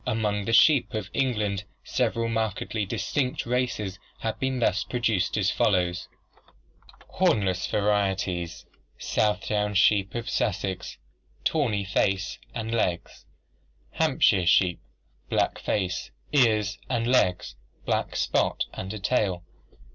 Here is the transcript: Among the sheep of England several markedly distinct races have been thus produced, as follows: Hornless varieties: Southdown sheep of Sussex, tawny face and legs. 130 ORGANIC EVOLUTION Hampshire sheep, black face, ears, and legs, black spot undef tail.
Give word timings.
Among 0.07 0.45
the 0.45 0.51
sheep 0.53 0.95
of 0.95 1.11
England 1.13 1.65
several 1.83 2.27
markedly 2.27 2.87
distinct 2.87 3.45
races 3.45 3.99
have 4.21 4.39
been 4.39 4.57
thus 4.59 4.83
produced, 4.83 5.37
as 5.37 5.51
follows: 5.51 6.07
Hornless 7.07 7.67
varieties: 7.67 8.65
Southdown 8.97 9.75
sheep 9.75 10.15
of 10.15 10.27
Sussex, 10.27 10.97
tawny 11.43 11.83
face 11.85 12.39
and 12.55 12.71
legs. 12.71 13.25
130 13.91 13.97
ORGANIC 13.97 13.99
EVOLUTION 13.99 14.11
Hampshire 14.11 14.47
sheep, 14.47 14.79
black 15.29 15.59
face, 15.59 16.09
ears, 16.33 16.79
and 16.89 17.05
legs, 17.05 17.53
black 17.85 18.15
spot 18.15 18.65
undef 18.73 19.03
tail. 19.03 19.43